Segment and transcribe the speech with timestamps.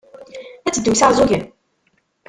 [0.67, 1.43] Ad teddum s Iɛeẓẓugen?